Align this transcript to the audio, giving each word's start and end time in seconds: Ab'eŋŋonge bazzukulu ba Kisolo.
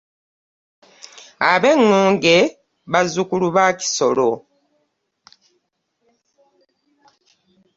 Ab'eŋŋonge 1.51 2.37
bazzukulu 2.91 3.47
ba 3.55 3.65
Kisolo. 3.79 4.29